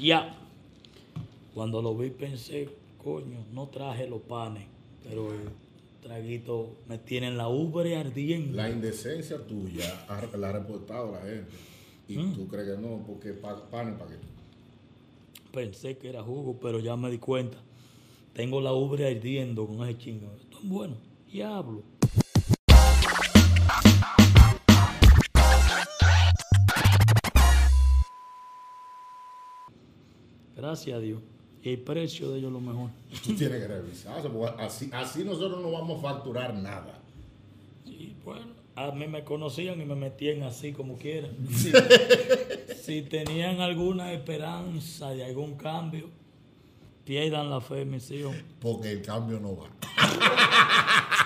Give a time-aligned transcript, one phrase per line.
[0.00, 0.34] Ya.
[1.54, 2.68] Cuando lo vi pensé,
[3.02, 4.64] coño, no traje los panes,
[5.06, 5.48] pero el
[6.02, 8.52] traguito me tiene en la ubre ardiente.
[8.56, 10.06] La indecencia tuya
[10.38, 11.50] la ha reportado la gente.
[12.08, 12.34] Y Mm.
[12.34, 14.16] tú crees que no, porque pa- pan para qué.
[15.52, 17.58] Pensé que era jugo, pero ya me di cuenta.
[18.32, 20.32] Tengo la ubre ardiendo con ese chingo.
[20.40, 20.94] Esto es bueno.
[21.30, 21.82] Diablo.
[30.70, 31.20] Gracias a Dios.
[31.64, 32.90] Y el precio de ellos lo mejor.
[33.24, 37.00] Tú tienes que revisar porque así, así nosotros no vamos a facturar nada.
[37.84, 41.32] Y bueno, a mí me conocían y me metían así como quieran.
[41.50, 41.72] Si,
[42.84, 46.08] si tenían alguna esperanza de algún cambio,
[47.04, 48.36] pierdan la fe, mis hijos.
[48.60, 49.66] Porque el cambio no va.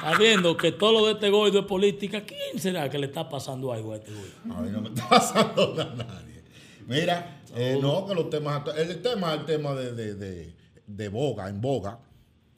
[0.01, 3.71] Sabiendo que todo lo de este goido es política, ¿quién será que le está pasando
[3.75, 4.57] algo a este goido?
[4.57, 6.43] A mí no me está pasando nada a nadie.
[6.87, 8.63] Mira, eh, no, que los temas.
[8.77, 10.55] El tema es el tema de, de, de,
[10.87, 11.99] de boga, en boga.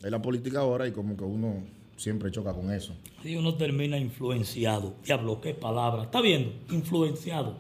[0.02, 1.64] Es la política ahora y como que uno
[1.96, 2.94] siempre choca con eso.
[3.24, 4.94] Y uno termina influenciado.
[5.04, 6.04] Diablo, qué palabra.
[6.04, 6.52] ¿Está viendo?
[6.70, 7.54] Influenciado.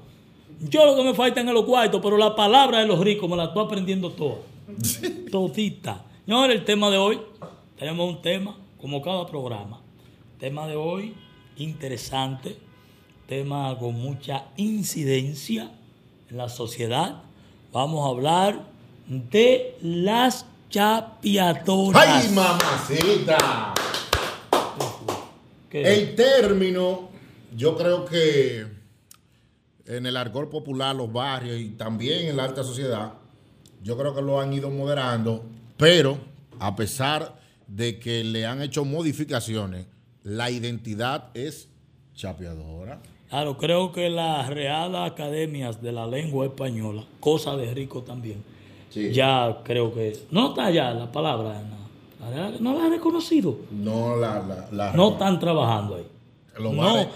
[0.60, 3.36] Yo lo que me falta en los cuartos, pero la palabra de los ricos me
[3.36, 4.38] la estoy aprendiendo toda.
[5.30, 6.04] Todita.
[6.24, 7.20] Señores, el tema de hoy,
[7.78, 9.80] tenemos un tema, como cada programa.
[10.38, 11.14] Tema de hoy,
[11.56, 12.56] interesante.
[13.26, 15.70] Tema con mucha incidencia
[16.30, 17.22] en la sociedad.
[17.72, 18.66] Vamos a hablar
[19.06, 22.24] de las chapeadoras.
[22.24, 23.74] ¡Ay, mamacita!
[25.70, 25.82] ¿Qué?
[25.82, 27.10] El término,
[27.54, 28.66] yo creo que
[29.86, 33.14] en el argor popular, los barrios y también en la alta sociedad,
[33.82, 35.44] yo creo que lo han ido moderando,
[35.76, 36.18] pero
[36.58, 39.86] a pesar de que le han hecho modificaciones,
[40.22, 41.68] la identidad es
[42.14, 43.00] chapeadora.
[43.28, 48.42] Claro, creo que las Real Academias de la Lengua Española, cosa de rico también,
[48.90, 49.12] Sí.
[49.12, 50.16] ya creo que...
[50.30, 53.58] No está ya la palabra, no, la no la ha reconocido.
[53.70, 54.40] No la...
[54.40, 56.06] la, la- No están trabajando ahí.
[56.58, 57.08] Los no,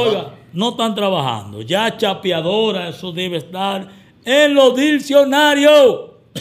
[0.00, 1.62] oiga, no están trabajando.
[1.62, 3.86] Ya chapeadora, eso debe estar
[4.24, 6.06] en los diccionarios.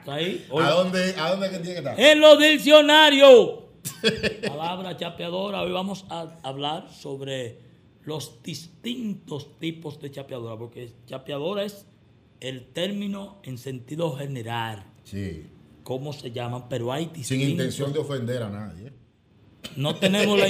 [0.00, 0.44] Está ahí.
[0.60, 2.00] ¿A dónde, ¿A dónde que tiene que estar?
[2.00, 3.50] En los diccionarios.
[4.46, 5.62] Palabra chapeadora.
[5.62, 7.58] Hoy vamos a hablar sobre
[8.04, 11.86] los distintos tipos de chapeadora, porque chapeadora es
[12.40, 15.44] el término en sentido general, Sí.
[15.84, 17.48] cómo se llaman, pero hay Sin distintos.
[17.48, 18.92] intención de ofender a nadie.
[19.76, 20.46] No tenemos, la,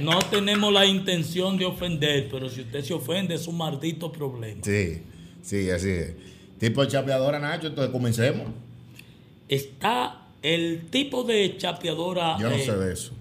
[0.00, 4.60] no tenemos la intención de ofender, pero si usted se ofende es un maldito problema.
[4.64, 5.02] Sí,
[5.42, 6.14] sí, así es.
[6.58, 8.48] Tipo de chapeadora, Nacho, entonces comencemos.
[9.48, 12.36] Está el tipo de chapeadora.
[12.38, 13.12] Yo no eh, sé de eso.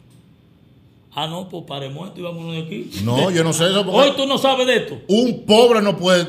[1.13, 2.91] Ah, no, pues paremos esto y vámonos de aquí.
[3.03, 4.99] No, yo no sé eso Hoy tú no sabes de esto.
[5.07, 6.27] un pobre no puede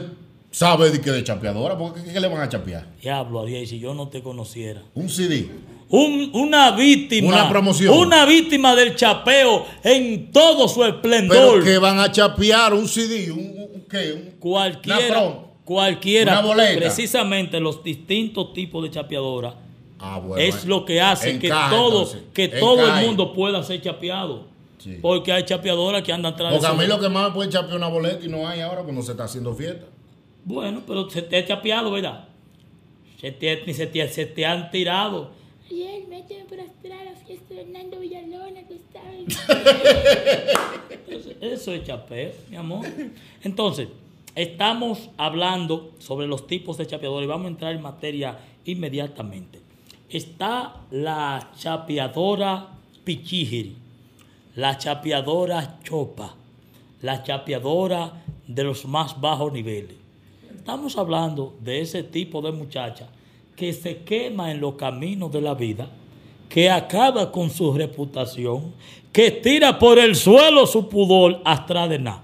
[0.50, 2.86] saber de qué de chapeadora, porque ¿qué, qué le van a chapear?
[3.02, 4.82] Diablo, Ariel, si yo no te conociera.
[4.94, 5.46] Un CD.
[5.90, 7.28] Un- una víctima.
[7.28, 7.96] Una promoción.
[7.98, 11.62] Una víctima del chapeo en todo su Pero esplendor.
[11.64, 14.12] que van a chapear un CD, un, un- ¿qué?
[14.14, 15.08] Un- Una cualquiera.
[15.08, 15.48] promo.
[15.66, 16.32] Cualquiera.
[16.32, 16.80] Una boleta.
[16.80, 19.54] Precisamente los distintos tipos de chapeadora
[19.98, 20.42] Ah, bueno.
[20.42, 22.22] es lo que hace que todo, entonces.
[22.32, 24.46] que todo el mundo pueda ser chapeado.
[24.78, 24.98] Sí.
[25.02, 27.50] Porque hay chapeadoras que andan tras de Porque a mí lo que más me puede
[27.50, 29.86] chapear una boleta y no hay ahora cuando se está haciendo fiesta.
[30.44, 32.28] Bueno, pero se te ha chapeado, ¿verdad?
[33.20, 35.30] Se te, ni se te, se te han tirado.
[35.68, 39.26] Ayer, méteme por atrás a la fiesta de Hernando Villalona, que estaba en...
[41.08, 42.86] Eso, eso es chapeo, mi amor.
[43.42, 43.88] Entonces,
[44.34, 49.67] estamos hablando sobre los tipos de chapeadores y vamos a entrar en materia inmediatamente.
[50.10, 52.66] Está la chapeadora
[53.04, 53.76] pichígiri,
[54.56, 56.34] la chapeadora chopa,
[57.02, 59.96] la chapeadora de los más bajos niveles.
[60.56, 63.08] Estamos hablando de ese tipo de muchacha
[63.54, 65.88] que se quema en los caminos de la vida,
[66.48, 68.72] que acaba con su reputación,
[69.12, 72.22] que tira por el suelo su pudor hasta de nada.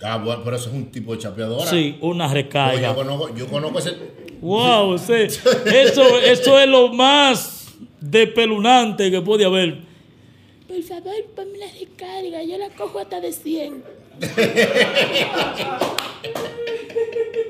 [0.00, 1.66] Ah, bueno, pero eso es un tipo de chapeadora.
[1.66, 2.88] Sí, una recarga.
[2.90, 4.23] yo, conozco, yo conozco ese.
[4.44, 5.12] Wow, sí.
[5.14, 9.78] eso, eso es lo más despelunante que puede haber.
[10.68, 13.82] Por favor, ponme la recarga, yo la cojo hasta de 100.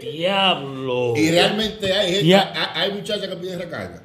[0.00, 1.14] Diablo.
[1.17, 2.52] Y realmente hay, Ya.
[2.75, 4.02] hay, hay muchachas que piden recarga.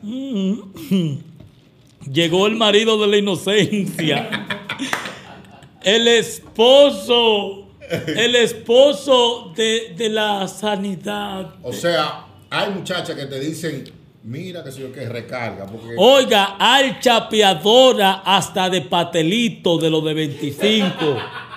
[2.12, 4.47] Llegó el marido de la inocencia.
[5.83, 7.68] El esposo.
[7.89, 11.56] El esposo de, de la sanidad.
[11.63, 13.84] O sea, hay muchachas que te dicen,
[14.24, 15.66] mira que si yo que recarga.
[15.66, 20.90] Porque Oiga, hay chapeadora hasta de patelito de los de 25.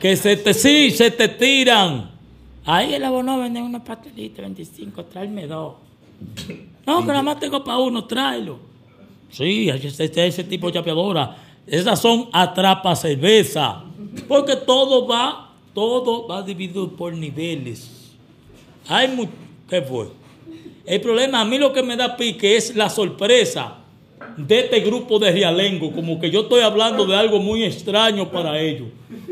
[0.00, 2.10] Que se te, sí, se te tiran.
[2.66, 5.74] Ahí el abono vende unos pastelitos, 25, tráeme dos.
[6.86, 8.58] No, que nada más tengo para uno, tráelo.
[9.30, 11.34] Sí, ese, ese- ese tipo de chapeadora.
[11.66, 13.82] Esas son atrapa cerveza.
[14.28, 17.90] Porque todo va, todo va dividido por niveles.
[18.86, 19.26] Hay mu-
[19.68, 20.08] ¿Qué fue?
[20.86, 23.78] El problema, a mí lo que me da pique es la sorpresa
[24.36, 28.60] de este grupo de Rialengo, como que yo estoy hablando de algo muy extraño para
[28.60, 28.88] ellos.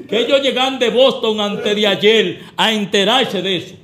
[0.08, 3.74] Que ellos llegan de Boston antes de ayer a enterarse de eso.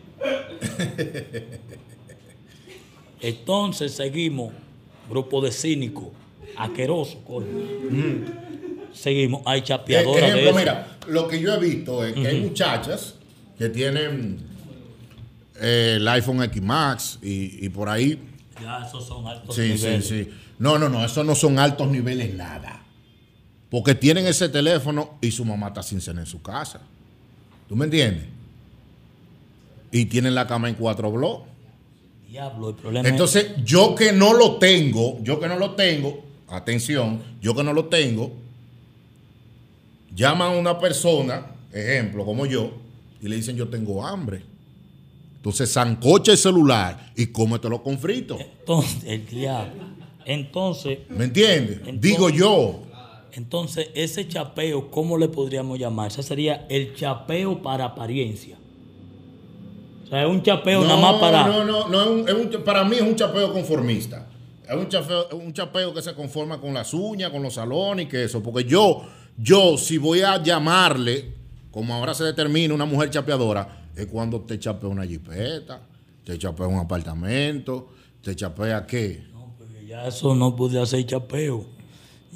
[3.20, 4.52] Entonces seguimos,
[5.10, 6.08] grupo de cínicos,
[6.56, 7.46] asquerosos, coño.
[8.92, 10.58] Seguimos, hay Eh, chapeadoras de ejemplo, eso.
[10.58, 13.14] mira, lo que yo he visto es que hay muchachas
[13.58, 14.38] que tienen
[15.60, 18.18] eh, el iPhone X Max y, y por ahí.
[18.62, 20.08] Ya, esos son altos Sí, sí, niveles.
[20.08, 20.28] sí.
[20.58, 22.82] No, no, no, esos no son altos niveles nada.
[23.70, 26.80] Porque tienen ese teléfono y su mamá está sin cena en su casa.
[27.68, 28.24] ¿Tú me entiendes?
[29.92, 31.46] Y tienen la cama en cuatro bloques.
[32.28, 36.24] Diablo, el problema es- Entonces, yo que no lo tengo, yo que no lo tengo,
[36.48, 38.32] atención, yo que no lo tengo,
[40.14, 42.72] llaman a una persona, ejemplo, como yo,
[43.20, 44.42] y le dicen yo tengo hambre.
[45.38, 48.36] Entonces, zancocha el celular y cómetelo con frito.
[48.38, 49.82] Entonces, el diablo.
[50.26, 51.80] Entonces, ¿Me entiendes?
[52.00, 52.82] Digo yo.
[53.32, 56.08] entonces, ese chapeo, ¿cómo le podríamos llamar?
[56.10, 58.56] Ese sería el chapeo para apariencia.
[60.04, 61.46] O sea, es un chapeo nada más para.
[61.46, 64.26] No, no, no, es un- es un- para mí es un chapeo conformista.
[64.68, 68.08] Es un chapeo, un chapeo que se conforma con las uñas, con los salones y
[68.08, 68.42] que eso.
[68.42, 69.02] Porque yo,
[69.36, 71.32] yo, si voy a llamarle,
[71.70, 75.80] como ahora se determina una mujer chapeadora, es cuando te chapea una jipeta,
[76.24, 77.88] te chapea un apartamento,
[78.22, 79.22] te chapea qué.
[79.32, 81.76] No, porque ya eso no puede hacer chapeo.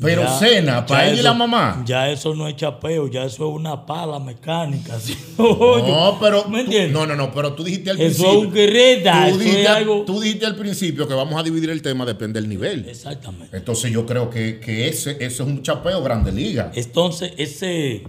[0.01, 1.83] Pero cena, para ella y la mamá.
[1.87, 4.99] Ya eso no es chapeo, ya eso es una pala mecánica.
[5.39, 6.49] No, pero.
[6.49, 8.41] ¿Me tú- un no, no, no, pero tú dijiste al Eso es principio.
[8.41, 11.83] un tú, eso dijiste, es algo- tú dijiste al principio que vamos a dividir el
[11.83, 12.89] tema, depende del nivel.
[12.89, 13.55] Exactamente.
[13.57, 16.73] Entonces yo creo que, que ese, ese es un chapeo grande liga.
[16.75, 18.05] Entonces, ese,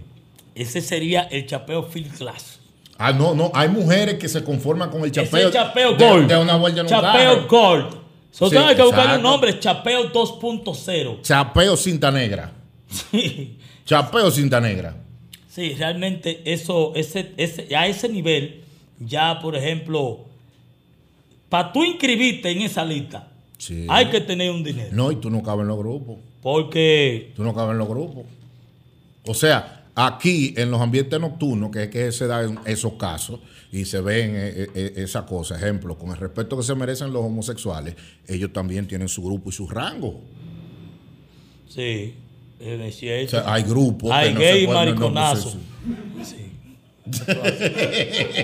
[0.55, 2.59] ese sería el chapeo field class.
[2.97, 5.47] Ah, no, no, hay mujeres que se conforman con el chapeo.
[5.49, 6.27] es chapeo de- gold.
[6.27, 7.97] De, una vuelta un Chapeo gold.
[8.31, 11.21] So, Sí, que buscarle un nombre, chapeo 2.0.
[11.21, 12.51] Chapeo cinta negra.
[12.89, 13.57] Sí.
[13.85, 14.95] Chapeo cinta negra.
[15.49, 18.63] Sí, realmente eso, ese, ese, a ese nivel,
[18.99, 20.21] ya por ejemplo,
[21.49, 23.85] para tú inscribirte en esa lista, Sí.
[23.89, 24.89] hay que tener un dinero.
[24.93, 26.17] No, y tú no cabes en los grupos.
[26.41, 28.25] Porque Tú no cabes en los grupos.
[29.25, 33.39] O sea, aquí en los ambientes nocturnos, que es que se dan esos casos
[33.71, 37.23] y se ven eh, eh, esa cosa, ejemplo, con el respeto que se merecen los
[37.23, 37.95] homosexuales,
[38.27, 40.21] ellos también tienen su grupo y su rango.
[41.67, 42.13] Sí,
[42.59, 43.31] es O cierto.
[43.31, 44.11] sea, hay grupos.
[44.11, 45.55] Hay gay no- mariconazo.
[45.85, 46.35] no Sí.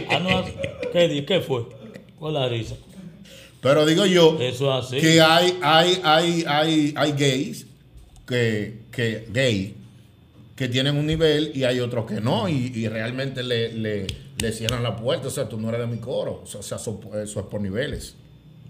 [0.09, 0.43] Ah, no,
[0.91, 1.65] ¿qué, di- ¿Qué fue?
[2.17, 2.75] ¿Cuál es la risa?
[3.61, 4.97] Pero digo yo Eso así.
[4.99, 7.65] que hay, hay, hay, hay, hay gays
[8.27, 9.75] que, que gay
[10.59, 14.07] que tienen un nivel y hay otros que no, y, y realmente le, le,
[14.37, 15.29] le cierran la puerta.
[15.29, 16.41] O sea, tú no eres de mi coro.
[16.43, 18.17] O sea, eso, eso es por niveles.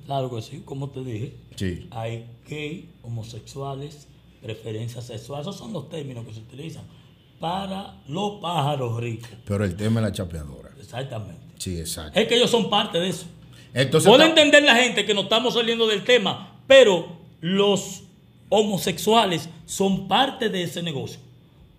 [0.06, 1.34] Claro que sí, como te dije.
[1.56, 1.88] Sí.
[1.90, 4.08] Hay gay, homosexuales,
[4.40, 5.48] preferencias sexuales.
[5.48, 6.84] Esos son los términos que se utilizan
[7.40, 9.32] para los pájaros ricos.
[9.48, 10.70] Pero el tema es la chapeadora.
[10.80, 11.42] Exactamente.
[11.58, 12.20] Sí, exacto.
[12.20, 13.26] Es que ellos son parte de eso.
[13.74, 18.04] Entonces, Puede entender la gente que no estamos saliendo del tema, pero los
[18.50, 21.28] homosexuales son parte de ese negocio.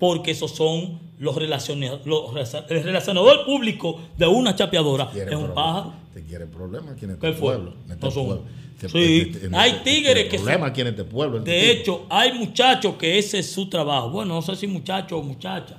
[0.01, 2.33] Porque esos son los relacionados, los
[2.71, 5.11] el relacionador público de una chapeadora.
[5.15, 5.93] Es un pájaro.
[6.15, 7.55] Te quiere problemas este ¿Qué fue?
[7.55, 7.75] pueblo.
[7.89, 8.43] Este No son- pueblo.
[8.81, 11.37] Te- Sí, te- te- hay te- tigres que problemas aquí en este pueblo.
[11.39, 14.09] este De hecho, hay muchachos que ese es su trabajo.
[14.09, 15.77] Bueno, no sé si muchacho o muchacha.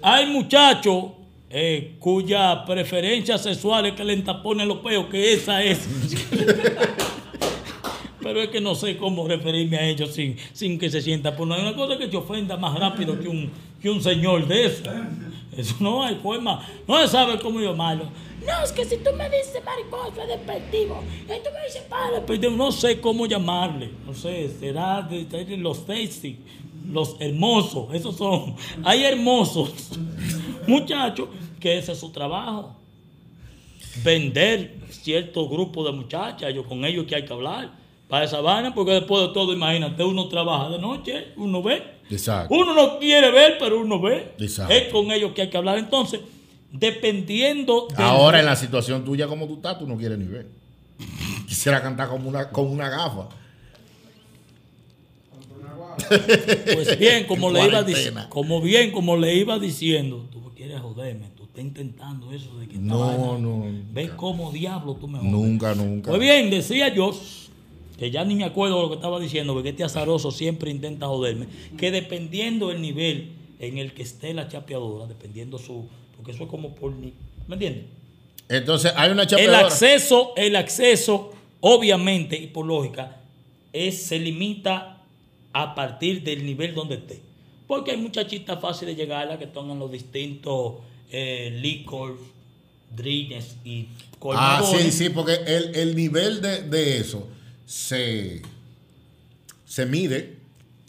[0.00, 1.04] Hay muchachos
[1.52, 5.80] eh, cuya preferencia sexual es que le entaponen los peos, que esa es.
[8.30, 11.36] Pero es que no sé cómo referirme a ellos sin, sin que se sienta.
[11.36, 13.50] Pues hay una cosa que te ofenda más rápido que un,
[13.82, 14.84] que un señor de eso.
[15.56, 16.64] Eso no hay forma.
[16.86, 18.04] No se sabe cómo llamarlo.
[18.46, 21.02] No, es que si tú me dices maricón, soy despectivo.
[21.24, 22.22] Y tú me dices padre.
[22.24, 23.90] Pero yo no sé cómo llamarle.
[24.06, 26.38] No sé, será de los sexy,
[26.88, 27.92] los hermosos.
[27.92, 28.54] Esos son.
[28.84, 29.90] Hay hermosos
[30.68, 32.76] muchachos que ese es su trabajo.
[34.04, 37.80] Vender cierto grupo de muchachas, yo con ellos que hay que hablar.
[38.10, 41.80] Para esa vaina, porque después de todo, imagínate, uno trabaja de noche, uno ve.
[42.10, 42.52] Exacto.
[42.52, 44.32] Uno no quiere ver, pero uno ve.
[44.38, 44.74] Exacto.
[44.74, 45.78] Es con ellos que hay que hablar.
[45.78, 46.20] Entonces,
[46.72, 50.48] dependiendo del Ahora en la situación tuya como tú estás, tú no quieres ni ver.
[51.48, 53.28] Quisiera cantar como una, como una gafa.
[56.74, 61.26] Pues bien, como le iba diciendo, como bien, como le iba diciendo, tú quieres joderme,
[61.36, 63.60] tú está intentando eso de que No, vaina- no,
[63.92, 64.16] Ve nunca.
[64.16, 65.30] cómo diablo tú me jodes.
[65.32, 66.10] Nunca, nunca.
[66.10, 67.12] Pues bien, decía yo,
[68.00, 71.06] que ya ni me acuerdo de lo que estaba diciendo, porque este azaroso siempre intenta
[71.06, 75.84] joderme, que dependiendo del nivel en el que esté la chapeadora, dependiendo su,
[76.16, 77.12] porque eso es como por, ni-
[77.46, 77.84] ¿me entiendes?
[78.48, 79.58] Entonces, hay una El chapeadora.
[79.66, 81.30] acceso, el acceso,
[81.60, 83.18] obviamente y por lógica,
[83.72, 85.02] es, se limita
[85.52, 87.20] a partir del nivel donde esté.
[87.66, 90.76] Porque hay muchachitas fáciles de llegar a que en los distintos
[91.12, 92.18] eh, licors,
[92.96, 94.82] drinks y Ah, colmadones.
[94.94, 97.28] sí, sí, porque el, el nivel de, de eso
[97.70, 98.42] se,
[99.64, 100.38] se mide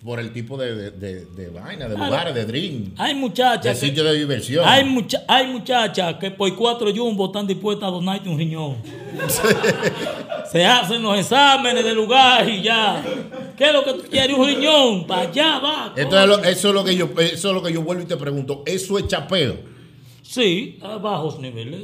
[0.03, 2.09] por el tipo de, de, de- de vaina, de Claro.
[2.09, 3.77] lugares, de drink, Hay de muchachas.
[3.79, 4.65] sitio de diversión.
[4.67, 8.77] Hay, mucha- hay muchachas que por cuatro jumbo están dispuestas a donarte un riñón.
[10.51, 13.03] Se hacen los exámenes de lugar y ya.
[13.55, 14.35] ¿Qué es lo que tú quieres?
[14.35, 15.05] Un riñón.
[15.05, 15.93] Para allá va.
[15.95, 18.63] Entonces, eso, es lo que yo, eso es lo que yo vuelvo y te pregunto.
[18.65, 19.55] ¿Eso es chapeo?
[20.23, 21.83] Sí, a bajos niveles.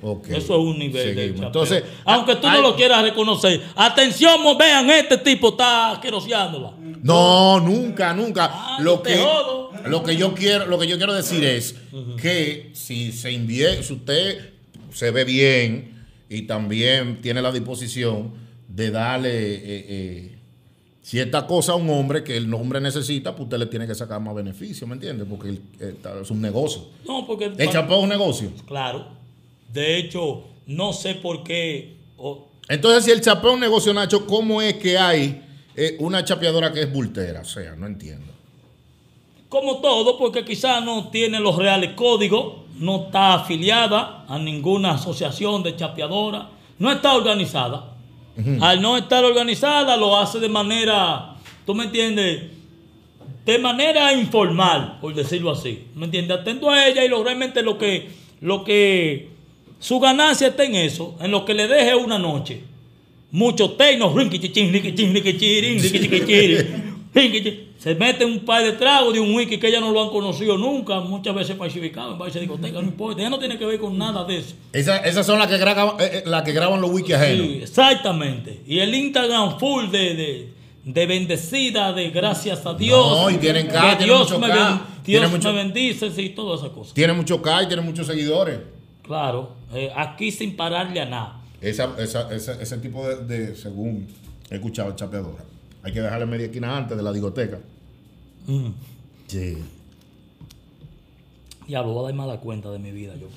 [0.00, 1.46] Eso es un nivel de chapeo.
[1.46, 3.60] Entonces, Aunque tú hay- no lo quieras reconocer.
[3.74, 6.72] Atención, vean, este tipo está asqueroseándola.
[7.02, 8.50] No, nunca, nunca.
[8.52, 9.70] Ah, lo que jodo.
[9.86, 11.76] lo que yo quiero, lo que yo quiero decir es
[12.20, 14.50] que si se invierte, si usted
[14.92, 18.32] se ve bien y también tiene la disposición
[18.68, 20.38] de darle eh, eh,
[21.02, 24.20] cierta cosa a un hombre que el hombre necesita, pues usted le tiene que sacar
[24.20, 25.24] más beneficio, ¿me entiende?
[25.24, 25.62] Porque el-
[26.22, 26.84] es un negocio.
[27.06, 27.46] No, porque.
[27.46, 28.50] El chapeo es un negocio.
[28.66, 29.17] Claro.
[29.72, 31.96] De hecho, no sé por qué.
[32.68, 35.42] Entonces, si el chapeo un negocio, Nacho, ¿cómo es que hay
[35.76, 37.40] eh, una chapeadora que es bultera?
[37.40, 38.32] O sea, no entiendo.
[39.48, 45.62] Como todo, porque quizás no tiene los reales códigos, no está afiliada a ninguna asociación
[45.62, 47.94] de chapeadora, no está organizada.
[48.60, 51.34] Al no estar organizada, lo hace de manera,
[51.66, 52.52] ¿tú me entiendes?
[53.44, 55.88] De manera informal, por decirlo así.
[55.96, 56.38] ¿Me entiendes?
[56.38, 58.10] Atento a ella y lo, realmente lo que,
[58.40, 59.30] lo que,
[59.78, 62.62] su ganancia está en eso, en lo que le deje una noche.
[63.30, 64.12] Muchos teinos,
[67.78, 70.56] se mete un par de tragos de un wiki que ella no lo han conocido
[70.58, 73.96] nunca, muchas veces falsificado en varias discotecas, no importa, ella no tiene que ver con
[73.96, 74.54] nada de eso.
[74.72, 77.46] Esa- esas son las que graban, eh, eh, las que graban los wiki ajenos.
[77.46, 78.60] Sí, exactamente.
[78.66, 80.48] Y el Instagram full de, de,
[80.84, 83.06] de bendecida, de gracias a Dios.
[83.06, 86.10] No, y tienen que K, tienen Dios mucho me, K, ben- Dios mucho- me bendice,
[86.10, 86.94] sí, todas esas cosas.
[86.94, 88.58] Tiene mucho K y tiene muchos seguidores.
[89.08, 91.40] Claro, eh, aquí sin pararle a nada.
[91.60, 94.06] Esa, esa- esa- ese tipo de, de- según
[94.50, 95.42] he escuchado, chapeadora.
[95.82, 97.58] Hay que dejarle media esquina antes de la discoteca.
[98.46, 98.68] Mm.
[99.26, 99.58] Sí.
[101.66, 103.28] Diablo, voy a dar mala cuenta de mi vida yo.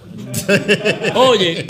[1.20, 1.66] Oye,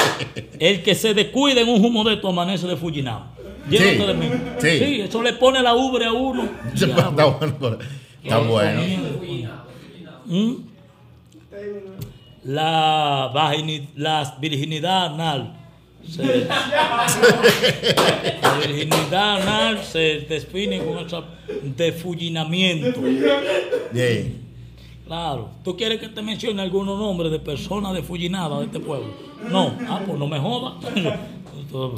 [0.60, 3.24] el que se descuide en un humo de esto amanece de Fujinam.
[3.70, 4.30] Llévate Sí, de mí.
[4.60, 5.02] sí.
[5.02, 6.44] eso le pone la ubre a uno.
[6.74, 7.78] Está bueno.
[8.24, 8.82] Está bueno.
[10.26, 10.54] ¿Mm?
[12.44, 13.32] La,
[13.96, 15.54] la virginidad anal.
[16.10, 16.46] se-
[18.42, 21.18] la virginidad anal se define con ese
[21.78, 23.02] defullinamiento.
[23.92, 24.42] Bien.
[25.06, 25.50] Claro.
[25.64, 29.10] ¿Tú quieres que te mencione algunos nombres de personas defullinadas de este pueblo?
[29.50, 29.76] No.
[29.88, 30.76] Ah, pues no me jodas.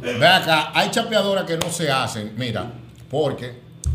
[0.03, 2.71] Ve acá, hay chapeadoras que no se hacen, mira,
[3.09, 3.53] porque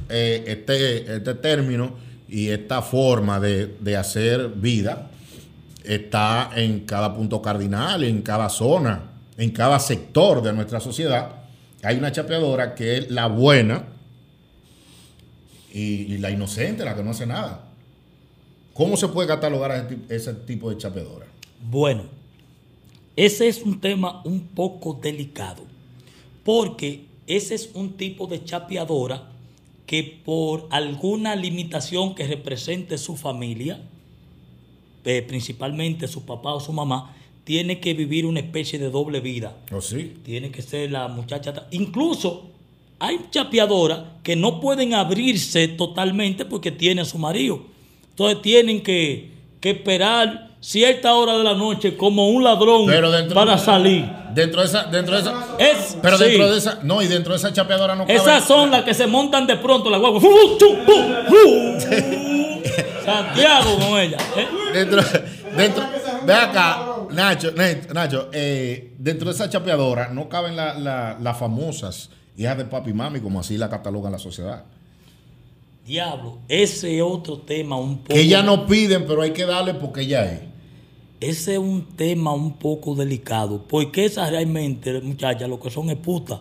[0.08, 1.92] eh, este, este término
[2.28, 5.08] y esta forma de, de hacer vida
[5.88, 11.30] está en cada punto cardinal, en cada zona, en cada sector de nuestra sociedad.
[11.82, 13.86] Hay una chapeadora que es la buena
[15.72, 17.64] y, la inocente, la que no hace nada.
[18.74, 21.26] ¿Cómo se puede catalogar a ese tipo de chapeadora?
[21.70, 22.04] Bueno,
[23.16, 25.62] ese es un tema un poco delicado,
[26.44, 29.30] porque ese es un tipo de chapeadora
[29.86, 33.80] que por alguna limitación que represente su familia,
[35.04, 37.14] eh, principalmente su papá o su mamá,
[37.44, 39.56] tiene que vivir una especie de doble vida.
[39.72, 40.14] ¿O sí?
[40.22, 41.66] Tiene que ser la muchacha.
[41.70, 42.50] Incluso
[42.98, 47.62] hay chapeadoras que no pueden abrirse totalmente porque tienen a su marido.
[48.10, 53.34] Entonces tienen que, que esperar cierta hora de la noche como un ladrón Pero dentro-
[53.34, 54.04] para salir.
[54.34, 56.24] Dentro de esa, dentro de esa, Es, Pero sí.
[56.24, 58.14] dentro de esa, no, y dentro de esa chapeadora no cabe.
[58.18, 60.20] Esas son las que se montan de pronto la guagua.
[63.04, 64.18] Santiago con ella.
[64.36, 64.46] ¿eh?
[64.72, 65.00] Dentro,
[65.56, 65.84] dentro,
[66.26, 67.52] ve acá, Nacho,
[67.94, 72.90] Nacho, eh, dentro de esa chapeadora no caben la- la- las famosas hijas de papi
[72.90, 74.64] y mami, como así la catalogan la sociedad.
[75.86, 78.14] Diablo, ese es otro tema un poco.
[78.14, 80.40] Que ya no piden, pero hay que darle porque ya es.
[81.20, 85.96] Ese es un tema un poco delicado, porque esas realmente, muchachas, lo que son es
[85.96, 86.40] putas.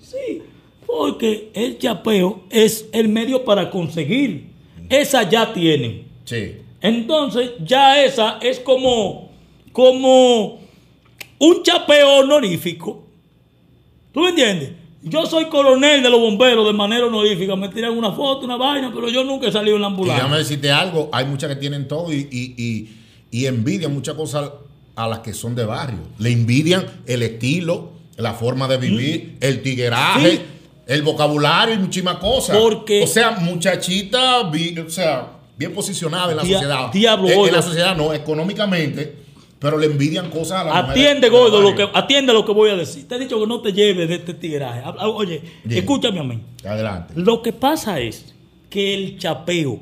[0.00, 0.42] Sí,
[0.86, 4.50] porque el chapeo es el medio para conseguir.
[4.88, 6.06] Esas ya tienen.
[6.24, 6.56] Sí.
[6.80, 9.30] Entonces, ya esa es como,
[9.72, 10.60] como
[11.38, 13.04] un chapeo honorífico.
[14.12, 14.72] ¿Tú me entiendes?
[15.04, 17.56] Yo soy coronel de los bomberos de manera honorífica.
[17.56, 20.22] Me tiran una foto, una vaina, pero yo nunca he salido en la ambulancia.
[20.22, 22.88] déjame decirte algo, hay muchas que tienen todo y, y, y,
[23.30, 24.50] y envidian muchas cosas
[24.94, 25.98] a las que son de barrio.
[26.18, 30.40] Le envidian el estilo, la forma de vivir, el tigueraje, Sí.
[30.86, 32.56] el vocabulario y muchísimas cosas.
[32.58, 35.28] Porque- o sea, muchachita, o sea,
[35.62, 36.92] bien posicionada en la Dia- sociedad.
[36.92, 39.14] diablo, en, la sociedad no, económicamente,
[39.60, 42.76] pero le envidian cosas a la Atiende, gordo, lo que, atiende lo que voy a
[42.76, 43.06] decir.
[43.06, 44.82] Te he dicho que no te lleves de este tigreaje.
[45.04, 45.78] Oye, Bien.
[45.80, 46.40] escúchame a mí.
[46.64, 47.14] Adelante.
[47.16, 48.34] Lo que pasa es
[48.68, 49.78] que el chapeo,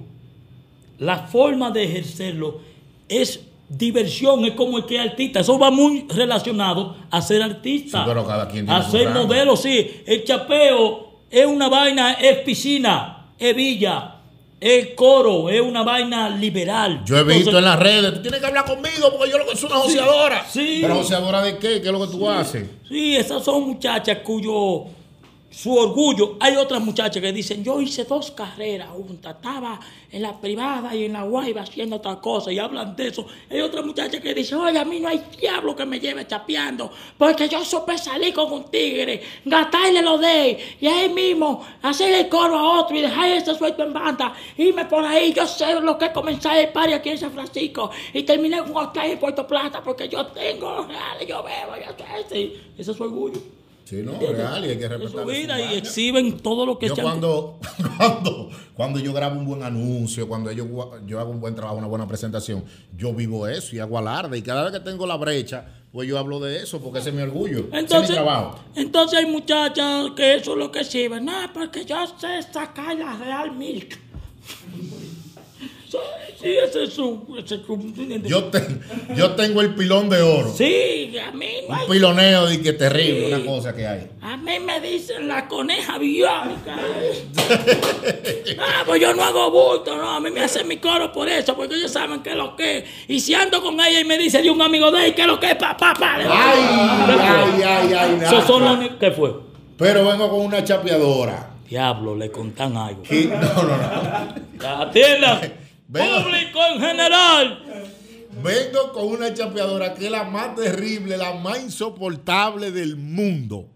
[0.98, 2.60] la forma de ejercerlo
[3.08, 5.40] es diversión, es como el que es artista.
[5.40, 8.00] Eso va muy relacionado a ser artista.
[8.00, 9.26] Sí, pero cada quien tiene a su ser rango.
[9.28, 10.02] modelo, sí.
[10.06, 14.16] El chapeo es una vaina, es piscina, es villa,
[14.60, 17.02] es coro, es una vaina liberal.
[17.06, 19.46] Yo he visto Entonces, en las redes, tú tienes que hablar conmigo porque yo lo
[19.46, 20.46] que soy una joseadora.
[20.50, 20.78] sí.
[20.82, 21.80] Pero joseadora de qué?
[21.80, 22.68] ¿Qué es lo que tú haces?
[22.86, 24.84] Sí, esas son muchachas cuyo
[25.50, 26.36] su orgullo.
[26.40, 29.80] Hay otras muchachas que dicen, yo hice dos carreras juntas, estaba
[30.10, 33.26] en la privada y en la guayba haciendo otra cosa y hablan de eso.
[33.50, 36.90] Hay otras muchachas que dicen, oye, a mí no hay diablo que me lleve chapeando,
[37.18, 42.28] porque yo supe salir con un tigre, gastarle los de y ahí mismo hacer el
[42.28, 45.98] coro a otro y dejar ese suelto en banda, irme por ahí, yo sé lo
[45.98, 49.46] que es comenzar el party aquí en San Francisco y terminé con hotel en Puerto
[49.46, 52.60] Plata porque yo tengo reales, yo bebo, yo sé, sí.
[52.78, 53.59] ese es su orgullo.
[53.90, 55.28] Sí, no, real, y hay que respetar.
[55.28, 57.58] y exhiben todo lo que Yo cuando,
[57.98, 60.64] cuando, cuando yo grabo un buen anuncio, cuando yo,
[61.06, 62.64] yo hago un buen trabajo, una buena presentación,
[62.96, 64.38] yo vivo eso y hago alarde.
[64.38, 67.16] Y cada vez que tengo la brecha, pues yo hablo de eso porque ese es
[67.16, 67.58] mi orgullo.
[67.58, 68.60] ese es mi Entonces, trabajo.
[68.76, 71.24] entonces hay muchachas que eso es lo que sirven.
[71.24, 73.98] No, porque yo sé sacar la Real Milk.
[76.40, 77.26] Sí, ese es su...
[77.38, 77.60] ese
[78.24, 78.80] Yo, ten-
[79.14, 80.50] yo tengo el pilón de oro.
[80.56, 84.08] Sí, a mí no hay- Un piloneo de que terrible, una cosa que hay.
[84.22, 86.76] A mí me dicen la coneja biónica.
[88.58, 90.08] ah, pues yo no hago bulto, no.
[90.10, 92.78] A mí me hacen mi coro por eso, porque ellos saben qué es lo que
[92.78, 92.84] es.
[93.08, 95.26] Y si ando con ella y me dice de un amigo de él qué es
[95.28, 96.16] lo que es, papá, papá.
[96.16, 96.60] Ay,
[97.62, 98.20] ay, ay, ay.
[98.24, 99.34] Esos son los únicos- ¿Qué fue?
[99.76, 101.50] Pero vengo con una chapeadora.
[101.68, 103.02] Diablo, le contan algo.
[103.10, 104.82] Y- no, no, no.
[104.82, 105.40] Atienda.
[105.92, 107.64] Público en general.
[108.42, 113.68] Vengo con una chapeadora que es la más terrible, la más insoportable del mundo.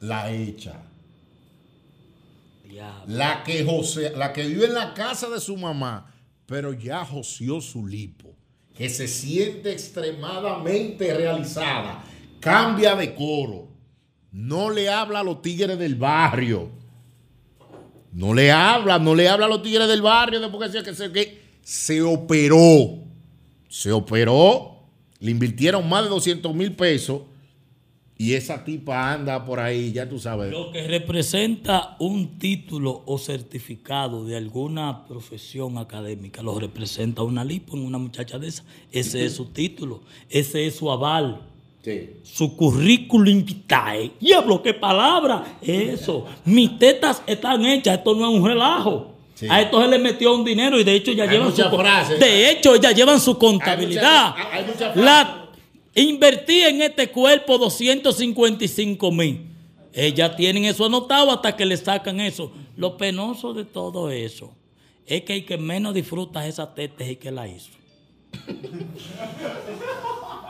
[0.00, 0.82] La hecha.
[2.64, 3.04] Diablo.
[3.06, 6.12] La que José, la que vive en la casa de su mamá,
[6.46, 8.34] pero ya joseó su lipo,
[8.74, 12.02] que se siente extremadamente realizada,
[12.40, 13.68] cambia de coro,
[14.32, 16.70] no le habla a los tigres del barrio,
[18.12, 21.12] no le habla, no le habla los tigres del barrio después que se, que se,
[21.12, 22.98] que se operó,
[23.68, 24.80] se operó,
[25.20, 27.22] le invirtieron más de 200 mil pesos
[28.20, 30.52] y esa tipa anda por ahí, ya tú sabes.
[30.52, 37.78] Lo que representa un título o certificado de alguna profesión académica, lo representa una lipo
[37.78, 38.64] en una muchacha de esa.
[38.92, 41.49] Ese es su título, ese es su aval,
[41.82, 42.10] Sí.
[42.22, 44.12] su currículum vitae.
[44.20, 45.58] Diablo, qué palabra.
[45.62, 46.26] Eso.
[46.44, 49.14] Mis tetas están hechas, esto no es un relajo.
[49.34, 49.46] Sí.
[49.48, 52.20] A esto se le metió un dinero y de hecho ya Hay llevan su frases.
[52.20, 54.34] De hecho, ya llevan su contabilidad.
[54.52, 55.02] Hay muchas- hay.
[55.02, 55.36] La
[55.94, 59.46] Invertí en este cuerpo 255 mil.
[59.92, 62.52] Ellas tienen eso anotado hasta que le sacan eso.
[62.76, 64.52] Lo penoso de todo eso
[65.06, 67.70] es que el que menos disfruta esa teta es el que la hizo.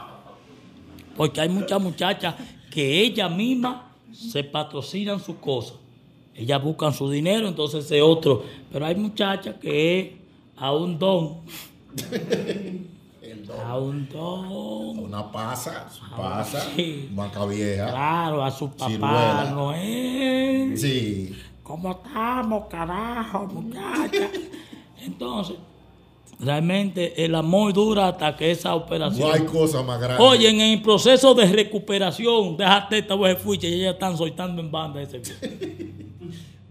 [1.16, 2.34] Porque hay muchas muchachas
[2.70, 3.76] que ellas mismas
[4.12, 5.74] se patrocinan sus cosas.
[6.34, 8.42] Ellas buscan su dinero, entonces ese otro.
[8.72, 10.08] Pero hay muchachas que es
[10.56, 11.38] a un don.
[13.64, 14.98] A un don.
[15.00, 17.08] Una pasa, pasa, Ah, sí.
[17.12, 17.90] vaca vieja.
[17.90, 19.50] Claro, a su papá Ciruela.
[19.54, 20.78] Noel.
[20.78, 21.34] Sí.
[21.62, 24.30] ¿Cómo estamos, carajo, muchacha?
[25.02, 25.56] Entonces,
[26.40, 29.28] realmente el amor dura hasta que esa operación.
[29.28, 30.22] No hay cosa más grande.
[30.22, 34.70] Oye, en el proceso de recuperación, déjate esta vez fuiste y ellas están soltando en
[34.70, 35.20] banda ese.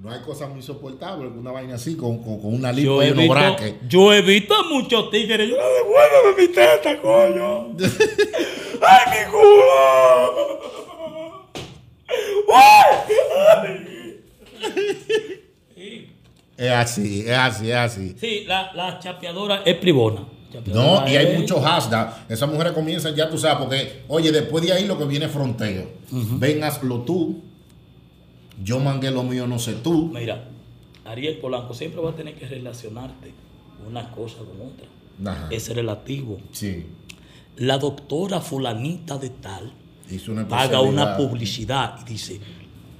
[0.01, 3.75] No hay cosa muy soportable una vaina así con, con, con una lipo braques.
[3.89, 5.49] yo he visto a muchos tigres.
[5.49, 7.75] Yo, devuélveme mi teta, coño.
[8.81, 10.59] ¡Ay, mi culo!
[16.59, 18.15] Es así, es así, es así.
[18.19, 20.25] Sí, la, la chapeadora es privona.
[20.65, 22.29] No, y hay muchos hashtags.
[22.29, 25.31] Esas mujeres comienzan, ya tú sabes, porque, oye, después de ahí lo que viene es
[25.31, 25.89] fronteo.
[26.11, 27.41] Ven, hazlo tú.
[28.61, 30.11] Yo mangué lo mío, no sé tú.
[30.13, 30.49] Mira,
[31.05, 33.31] Ariel Polanco siempre va a tener que relacionarte
[33.87, 34.87] una cosa con otra.
[35.31, 35.47] Ajá.
[35.51, 36.39] es relativo.
[36.51, 36.85] Sí.
[37.57, 39.73] La doctora fulanita de tal
[40.09, 42.39] Hizo una paga una publicidad y dice,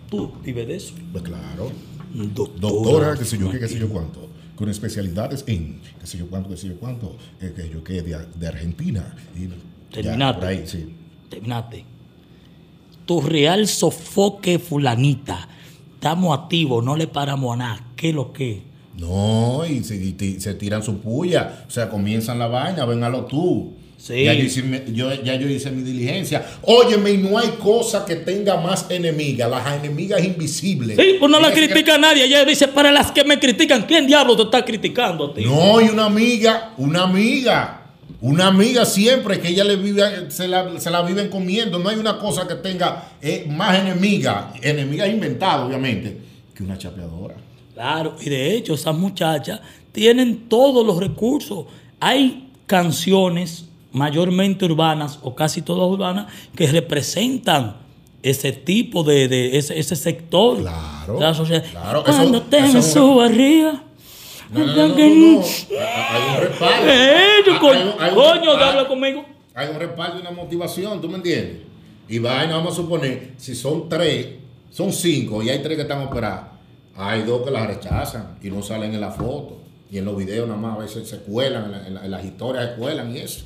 [0.09, 0.93] tú vives de eso.
[1.11, 1.71] Pues claro.
[2.13, 4.27] Doctora, Doctora, qué sé yo qué, qué sé yo cuánto.
[4.55, 8.01] Con especialidades en qué sé yo cuánto, qué sé yo cuánto, eh, sé yo qué,
[8.01, 9.15] de, de Argentina.
[9.35, 9.47] Y
[10.35, 10.93] por ahí, sí.
[11.29, 11.85] Terminaste.
[13.05, 15.47] Tu real sofoque fulanita.
[15.95, 17.85] Estamos activos, no le paramos a nada.
[17.95, 18.63] ¿Qué es lo que?
[18.97, 21.65] No, y se, y ti- se tiran su puya.
[21.67, 23.73] O sea, comienzan la vaina, véngalo tú.
[24.01, 24.23] Sí.
[24.23, 26.45] Ya yo, hice, mi- yo- ya yo hice mi diligencia.
[26.63, 29.49] Óyeme, y no hay cosa que tenga más enemigas.
[29.49, 30.95] Las enemigas invisibles.
[30.97, 32.23] Sí, pues no la critica a nadie.
[32.23, 35.43] Ella dice, para las que me critican, ¿quién diablo te está criticando a ti?
[35.43, 37.75] No, y una amiga, una amiga.
[38.21, 41.79] Una amiga siempre que ella le vive, se la, se la viven comiendo.
[41.79, 46.17] No hay una cosa que tenga eh, más enemiga, enemiga inventada, obviamente,
[46.53, 47.35] que una chapeadora.
[47.73, 49.61] Claro, y de hecho esas muchachas
[49.93, 51.65] tienen todos los recursos.
[52.01, 57.77] Hay canciones mayormente urbanas o casi todas urbanas que representan
[58.21, 61.63] ese tipo de, de- ese, ese sector Claro, de la sociedad.
[61.71, 63.83] claro, Cuando te me subo arriba.
[64.51, 64.99] No, no, no, no, no.
[64.99, 66.91] Hay un respaldo.
[66.91, 69.23] Eh, coño, habla conmigo.
[69.53, 71.57] Hay un respaldo y una motivación, ¿tú me entiendes?
[72.07, 74.27] Y vaina, vamos a suponer, si son tres,
[74.71, 76.45] son cinco y hay tres que están operados,
[76.95, 79.57] hay dos que las rechazan y no salen en la foto.
[79.91, 82.11] Y en los videos nada más a veces se cuelan, en, la- en la- en
[82.11, 83.45] las historias se cuelan y eso.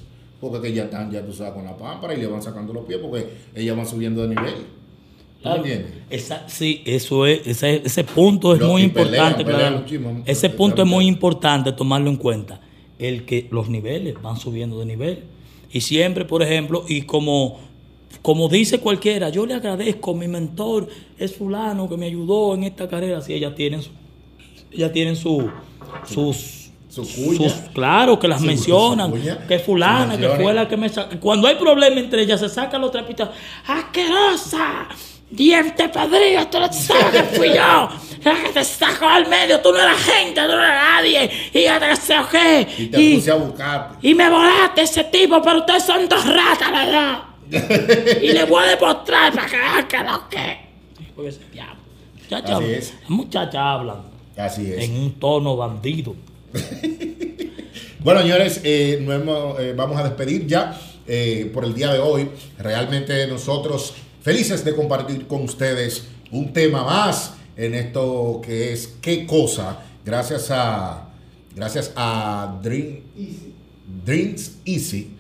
[0.52, 2.86] Porque que ya están, ya tú sabes, con la pámpara y le van sacando los
[2.86, 4.54] pies porque ellas van subiendo de nivel.
[4.54, 5.58] ¿Tú Claro.
[5.58, 5.92] entiendes?
[6.10, 9.46] Esa- sí, eso es, ese, ese punto es muy pelean, importante.
[9.46, 10.24] pelean.
[10.26, 12.60] Ese punto es muy importante tomarlo en cuenta.
[13.00, 15.24] El que los niveles van subiendo de nivel.
[15.72, 17.60] Y siempre, por ejemplo, y como,
[18.22, 22.88] como dice cualquiera, yo le agradezco, mi mentor es fulano que me ayudó en esta
[22.88, 23.20] carrera.
[23.22, 23.90] Si ellas tienen su,
[24.72, 25.50] ellas tienen su,
[26.08, 26.63] sus,
[26.94, 27.50] Su cuña.
[27.50, 29.48] sus- claro, que las Su- mencionan, su cuña.
[29.48, 31.20] que fulana, que fue la que me sacó.
[31.20, 33.30] Cuando hay problema entre ellas, se sacan los trapitos.
[33.68, 34.88] ¡Asquerosa!
[35.30, 36.46] ¡Diente podrido!
[36.48, 37.90] ¡Tú no sabes que fui yo!
[38.24, 39.60] ¡La que te sacó al medio!
[39.62, 40.40] ¡Tú no eras gente!
[40.42, 41.32] ¡Tú no eras nadie!
[41.54, 42.68] ¡Y ya te sé o qué!
[42.78, 44.08] Y te Y, puse a buscarte.
[44.08, 47.24] y me volaste ese tipo, pero ustedes son dos ratas, ¿verdad?
[48.22, 50.58] y le voy a demostrar para que vean que lo que...
[51.16, 51.40] Porque es.
[52.30, 53.98] las muchachas hablan
[54.38, 54.84] Así es.
[54.84, 56.16] en un tono bandido.
[58.04, 62.30] Bueno, señores, eh, nos eh, vamos a despedir ya eh, por el día de hoy.
[62.60, 69.26] Realmente nosotros felices de compartir con ustedes un tema más en esto que es qué
[69.26, 69.80] cosa.
[70.04, 71.12] Gracias a
[71.56, 73.04] gracias a Dream,
[74.06, 75.16] Drinks Easy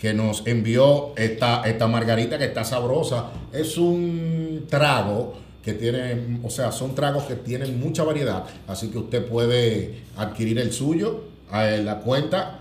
[0.00, 3.30] que nos envió esta, esta margarita que está sabrosa.
[3.52, 8.98] Es un trago que tiene, o sea, son tragos que tienen mucha variedad, así que
[8.98, 12.60] usted puede adquirir el suyo a la cuenta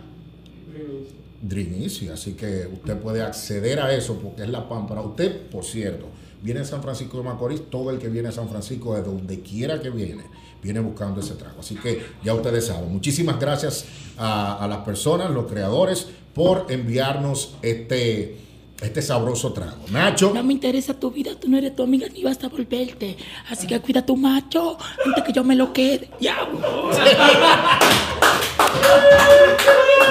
[1.41, 5.01] Dream Easy, así que usted puede acceder a eso porque es la pámpara.
[5.01, 6.07] Usted, por cierto,
[6.41, 9.79] viene San Francisco de Macorís, todo el que viene a San Francisco, de donde quiera
[9.79, 10.23] que viene,
[10.61, 11.61] viene buscando ese trago.
[11.61, 12.91] Así que ya ustedes saben.
[12.91, 13.85] Muchísimas gracias
[14.17, 18.48] a las personas, los creadores, por enviarnos este,
[18.81, 19.77] este sabroso trago.
[19.91, 20.31] Nacho.
[20.33, 23.17] No me interesa tu vida, tú no eres tu amiga ni vas a volverte.
[23.49, 26.09] Así que cuida a tu macho antes que yo me lo quede.
[26.19, 26.37] ¡Ya!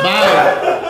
[0.02, 0.87] Vale.